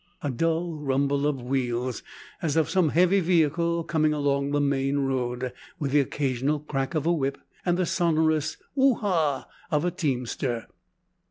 [0.23, 2.01] A dull rumble of wheels,
[2.41, 7.05] as of some heavy vehicle coming along the main road, with the occasional crack of
[7.05, 10.65] a whip, and the sonorous "wo ha" of a teamster.